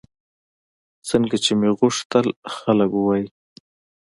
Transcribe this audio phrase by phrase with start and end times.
[1.07, 3.27] ځکه چې مې غوښتل خلک ووایي